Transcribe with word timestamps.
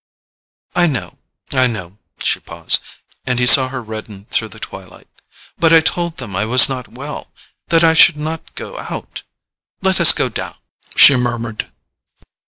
"I 0.75 0.87
know—I 0.87 1.67
know——" 1.67 1.99
She 2.23 2.39
paused, 2.39 2.81
and 3.27 3.37
he 3.37 3.45
saw 3.45 3.67
her 3.69 3.83
redden 3.83 4.25
through 4.31 4.47
the 4.47 4.59
twilight. 4.59 5.07
"But 5.59 5.71
I 5.73 5.81
told 5.81 6.17
them 6.17 6.35
I 6.35 6.43
was 6.43 6.67
not 6.67 6.87
well—that 6.87 7.83
I 7.83 7.93
should 7.93 8.17
not 8.17 8.55
go 8.55 8.79
out. 8.79 9.21
Let 9.83 10.01
us 10.01 10.11
go 10.11 10.27
down!" 10.27 10.55
she 10.95 11.15
murmured. 11.15 11.69